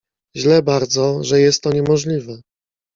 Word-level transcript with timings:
"Źle 0.35 0.61
bardzo, 0.61 1.23
że 1.23 1.39
jest 1.41 1.63
to 1.63 1.73
niemożliwe." 1.73 2.41